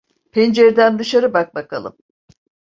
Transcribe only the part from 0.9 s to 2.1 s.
dışarı bak bakalım…